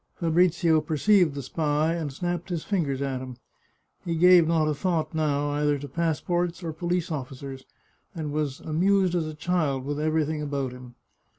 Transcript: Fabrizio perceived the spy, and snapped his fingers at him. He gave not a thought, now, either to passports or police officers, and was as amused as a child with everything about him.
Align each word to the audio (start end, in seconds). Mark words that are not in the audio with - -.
Fabrizio 0.19 0.81
perceived 0.81 1.35
the 1.35 1.43
spy, 1.43 1.93
and 1.93 2.11
snapped 2.11 2.49
his 2.49 2.63
fingers 2.63 3.03
at 3.03 3.19
him. 3.21 3.37
He 4.03 4.15
gave 4.15 4.47
not 4.47 4.67
a 4.67 4.73
thought, 4.73 5.13
now, 5.13 5.51
either 5.51 5.77
to 5.77 5.87
passports 5.87 6.63
or 6.63 6.73
police 6.73 7.11
officers, 7.11 7.65
and 8.15 8.31
was 8.31 8.59
as 8.61 8.65
amused 8.65 9.13
as 9.13 9.27
a 9.27 9.35
child 9.35 9.85
with 9.85 9.99
everything 9.99 10.41
about 10.41 10.71
him. 10.71 10.95